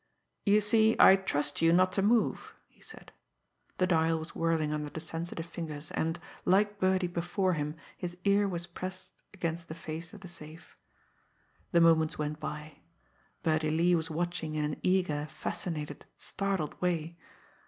"You 0.47 0.61
see, 0.61 0.95
I 0.99 1.15
trust 1.15 1.61
you 1.61 1.71
not 1.71 1.91
to 1.91 2.01
move," 2.01 2.55
he 2.67 2.81
said. 2.81 3.11
The 3.77 3.85
dial 3.85 4.17
was 4.17 4.33
whirling 4.35 4.73
under 4.73 4.89
the 4.89 4.99
sensitive 4.99 5.45
fingers, 5.45 5.91
and, 5.91 6.19
like 6.43 6.79
Birdie 6.79 7.05
before 7.05 7.53
him, 7.53 7.75
his 7.99 8.17
ear 8.23 8.47
was 8.47 8.65
pressed 8.65 9.21
against 9.31 9.67
the 9.67 9.75
face 9.75 10.11
of 10.11 10.21
the 10.21 10.27
safe. 10.27 10.75
The 11.71 11.81
moments 11.81 12.17
went 12.17 12.39
by. 12.39 12.79
Birdie 13.43 13.69
Lee 13.69 13.93
was 13.93 14.09
watching 14.09 14.55
in 14.55 14.65
an 14.65 14.77
eager, 14.81 15.27
fascinated, 15.27 16.03
startled 16.17 16.81
way. 16.81 17.15